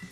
[0.00, 0.06] 大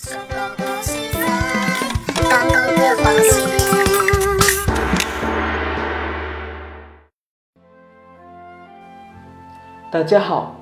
[10.03, 10.57] 家好，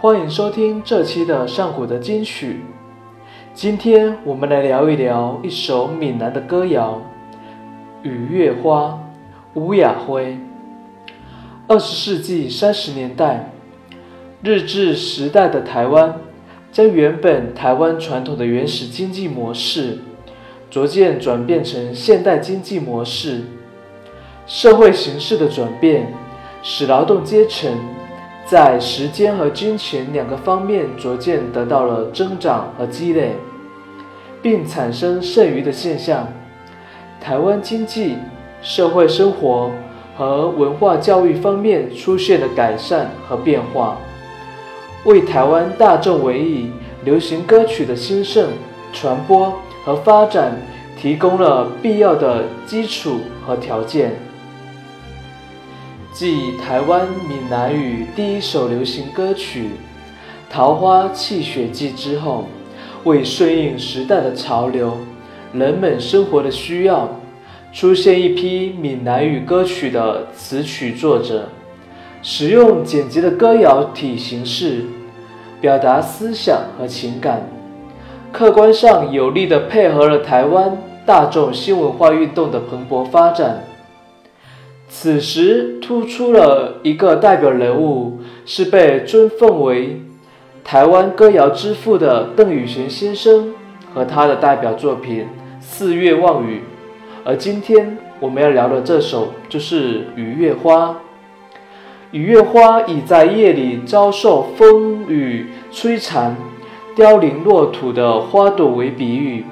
[0.00, 2.64] 欢迎收听这期的上古的金曲。
[3.54, 7.00] 今天我们来聊一聊一首闽南的歌谣
[8.08, 8.98] 《雨月花》，
[9.54, 10.40] 吴雅辉。
[11.68, 13.52] 二十世纪三十年代，
[14.42, 16.16] 日治时代的台湾，
[16.76, 19.96] 将原本台湾传统的原始经济模式，
[20.68, 23.44] 逐渐转变成现代经济模式。
[24.46, 26.12] 社会形势的转变，
[26.62, 27.72] 使劳动阶层
[28.44, 33.30] 在时间和金钱两个方面逐渐得到了增长和积累，
[34.42, 36.28] 并产生剩余的现象。
[37.18, 38.18] 台湾经济、
[38.60, 39.70] 社会生活
[40.14, 43.96] 和文化教育方面出现了改善和变化，
[45.06, 46.68] 为台湾大众文艺
[47.04, 48.48] 流行歌曲的兴盛、
[48.92, 49.52] 传播
[49.84, 50.60] 和发展
[51.00, 54.16] 提供了必要的基础和条件。
[56.12, 59.62] 继台湾闽南语第一首流行歌曲
[60.50, 62.48] 《桃花泣血记》之后，
[63.04, 64.98] 为顺应时代的潮流、
[65.52, 67.20] 人们生活的需要，
[67.72, 71.48] 出现一批闽南语歌曲的词曲作者，
[72.22, 74.84] 使用简洁的歌谣体形式，
[75.60, 77.48] 表达思想和情感，
[78.30, 80.76] 客观上有力地配合了台湾
[81.06, 83.64] 大众新文化运动的蓬勃发展。
[84.88, 90.02] 此时突出了一个代表人物，是被尊奉为
[90.62, 93.54] 台湾歌谣之父的邓雨贤先生
[93.92, 95.24] 和他的代表作品
[95.60, 96.58] 《四月望雨》。
[97.24, 100.88] 而今天我们要聊的这首就是《雨月花》。
[102.12, 106.36] 雨月花已在夜里遭受风雨摧残、
[106.94, 109.44] 凋零落土的花朵为比喻，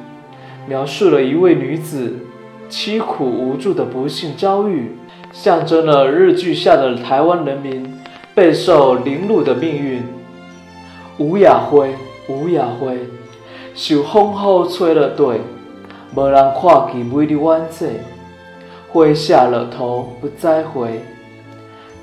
[0.69, 2.21] 描述了一位女子
[2.71, 4.93] 凄苦无助的不幸遭遇。
[5.33, 7.93] 象征了日据下的台湾人民
[8.37, 10.01] 备受凌辱的命运。
[11.19, 11.91] 吴雅辉，
[12.29, 13.01] 吴雅辉，
[13.75, 15.41] 受风雨吹了地，
[16.15, 17.87] 无人看见每日晚色，
[18.93, 21.01] 花下了头不再回。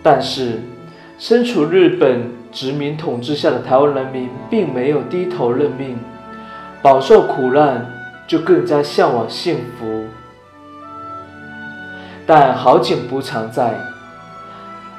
[0.03, 0.59] 但是，
[1.19, 5.97] 身处日本殖民统治下的台湾人民并没有低头认命，
[6.81, 7.85] 饱受苦难，
[8.28, 10.06] 就更加向往幸福。
[12.25, 13.75] 但好景不常在，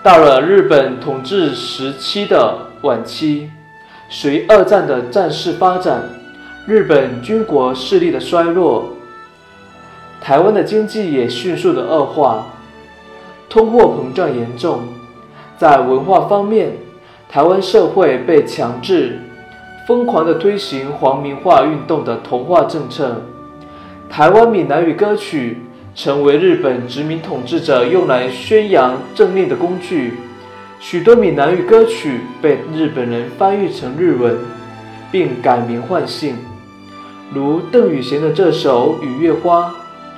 [0.03, 3.51] 到了日本统治时期的晚期，
[4.09, 6.03] 随二战的战事发展，
[6.67, 8.97] 日本军国势力的衰落，
[10.21, 12.47] 台湾的经济也迅速的恶化，
[13.53, 14.81] 通货膨胀严重。
[15.59, 16.73] 在文化方面，
[17.29, 19.21] 台湾社会被强制、
[19.87, 23.27] 疯狂地推行皇民化运动的同化政策，
[24.09, 25.59] 台湾闽南语歌曲。
[25.95, 30.15] 成为日本殖民统治者用来宣扬政令的工具，
[30.81, 34.39] 许多闽南语歌曲被日本人翻译成日文，
[35.11, 36.37] 并改名换姓，
[37.35, 39.69] 如邓雨贤的这首《雨月花》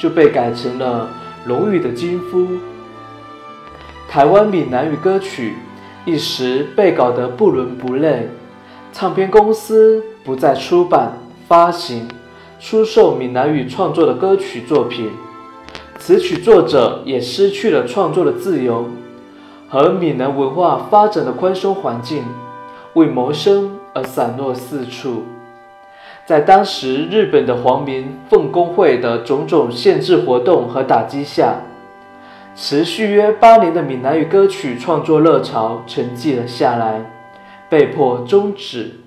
[0.01, 1.09] 就被改成了
[1.49, 2.39] 《龙语的金夫》。
[4.15, 5.55] 台湾闽南语歌曲
[6.05, 8.29] 一时被搞得不伦不类，
[8.93, 12.07] 唱片公司不再出版、发行、
[12.61, 15.11] 出售闽南语创作的歌曲作品。
[15.99, 18.89] 词曲作者也失去了创作的自由
[19.69, 22.23] 和闽南文化发展的宽松环境，
[22.93, 25.25] 为谋生而散落四处。
[26.25, 31.57] 在当时日本的皇民奉公会的种种限制活动和打击下，
[32.57, 37.01] 持续约八年的闽南语歌曲创作热潮沉寂了下来，
[37.69, 39.01] 被迫终止。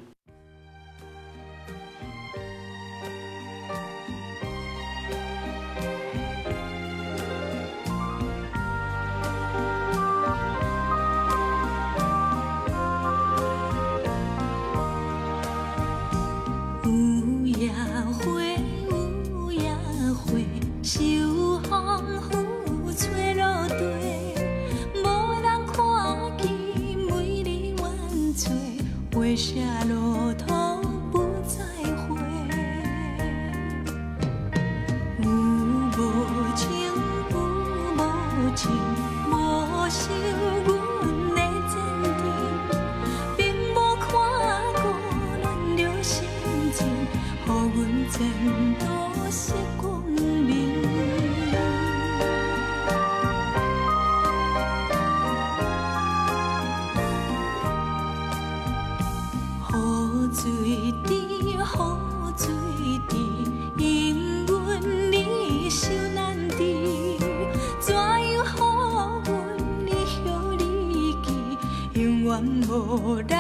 [72.98, 73.37] 台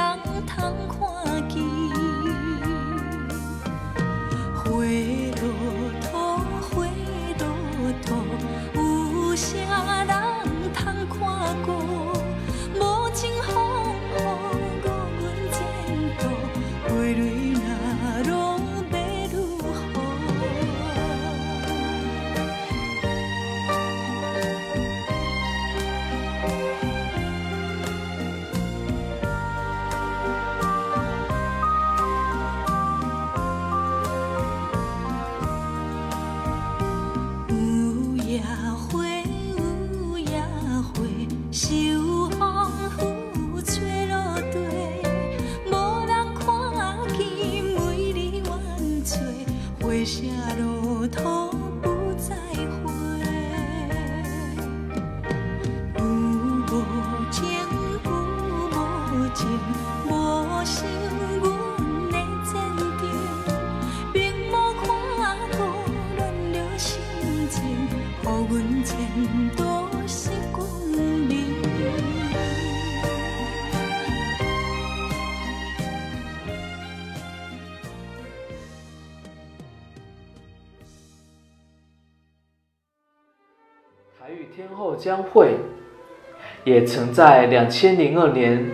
[84.98, 85.56] 将会，
[86.64, 88.66] 也曾在两千零二年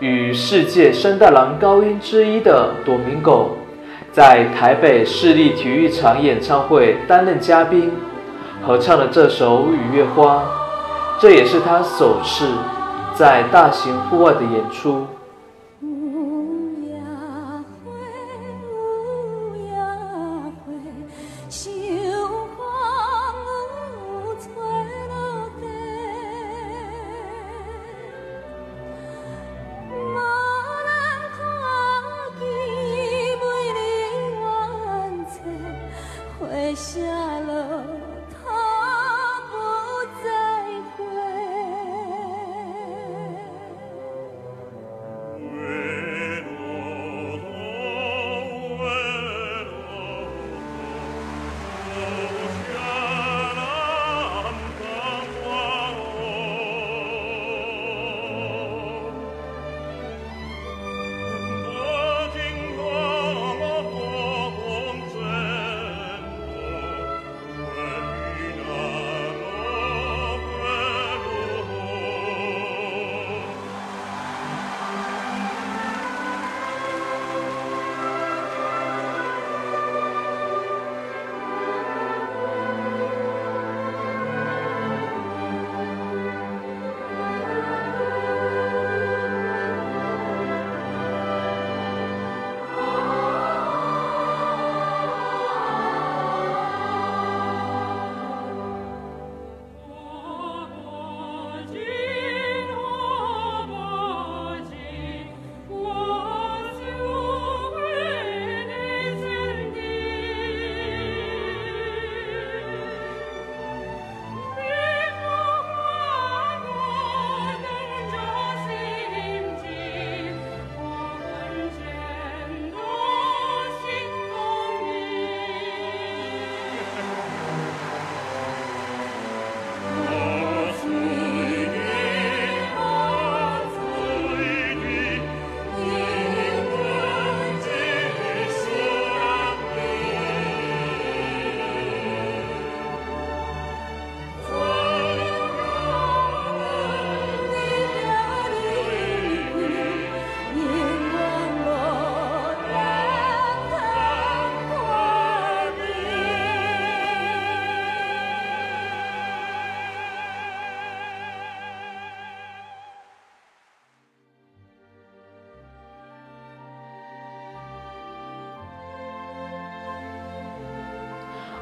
[0.00, 3.56] 与世界三大男高音之一的朵明狗，
[4.12, 7.92] 在台北市立体育场演唱会担任嘉宾，
[8.64, 10.36] 合唱了这首《雨月花》，
[11.20, 12.48] 这也是他首次
[13.14, 15.06] 在大型户外的演出。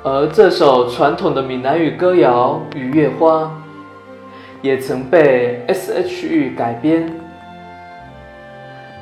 [0.06, 3.44] 而这首传统的闽南语歌谣《雨月花》
[4.60, 7.10] 也曾被 S.H.E 改编。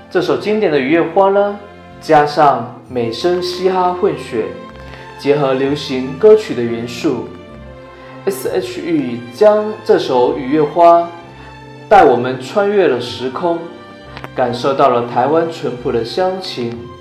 [0.09, 1.59] 这首经典的《雨月花》呢，
[2.01, 4.45] 加上美声嘻哈混血，
[5.19, 7.27] 结合流行歌曲的元素
[8.27, 11.01] ，S.H.E 将这首《雨月花》
[11.89, 13.59] 带我们穿越了时空，
[14.37, 16.92] 感受到了台湾淳朴的乡情。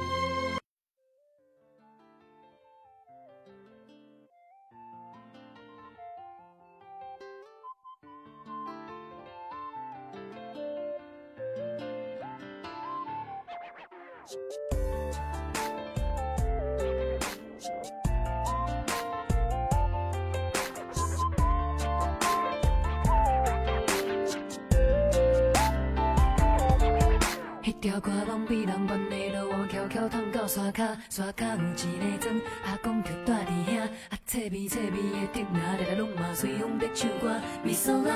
[27.82, 31.66] 条歌拢比人原的路，我悄悄通到山骹，山骹有
[31.98, 38.14] 一个庄，阿公就住伫遐，啊，脆味脆味的竹篮，日日拢嘛随风在唱歌，咪嗦啦，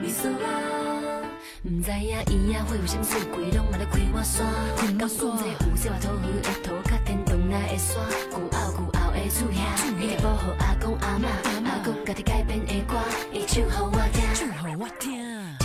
[0.00, 1.26] 咪嗦啦。
[1.64, 4.46] 毋知影伊啊会有啥事，规拢嘛咧开满山，
[4.76, 8.00] 刚讲这有小花桃园的土较天堂内的山，
[8.30, 11.26] 古坳古坳的厝遐，你着保护阿公阿嬷，
[11.66, 12.94] 阿公家己改编的歌，
[13.32, 15.59] 伊唱互我听，唱互我听。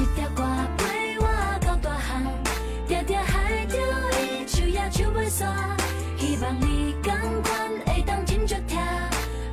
[5.35, 7.11] 希望你共
[7.43, 8.79] 款会当真足听，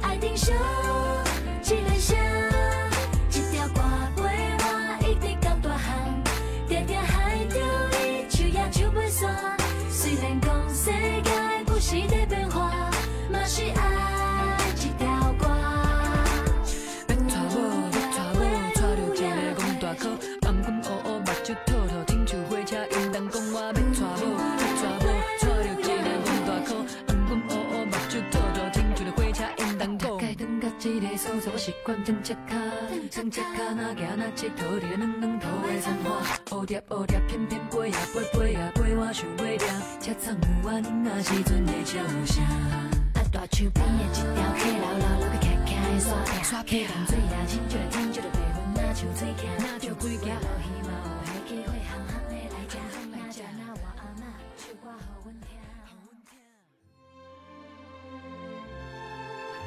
[0.00, 0.52] 爱听小
[1.64, 2.16] 一个声。
[3.30, 3.82] 一条歌
[4.14, 4.22] 陪
[4.60, 4.64] 我
[5.00, 6.22] 一直到大汉，
[6.68, 7.58] 定定海着
[7.98, 9.26] 伊唱也唱袂煞。
[9.90, 11.30] 虽然讲世界
[11.66, 12.70] 不时在变化，
[13.32, 13.91] 嘛是爱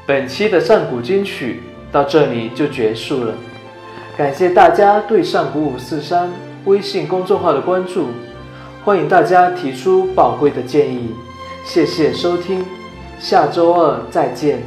[0.08, 1.60] 本期的上古金曲
[1.96, 3.34] 到这里就结束了，
[4.18, 6.30] 感谢大家对上古五四三
[6.66, 8.08] 微信公众号的关注，
[8.84, 11.16] 欢迎大家提出宝贵的建议，
[11.64, 12.66] 谢谢收听，
[13.18, 14.62] 下周二再见。